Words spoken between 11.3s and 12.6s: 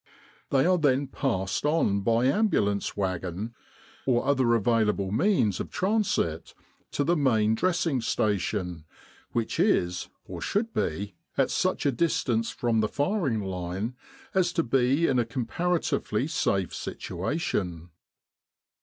at such a distance